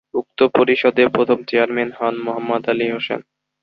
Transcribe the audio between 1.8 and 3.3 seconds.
হন মোহাম্মদ আলী হোসেন।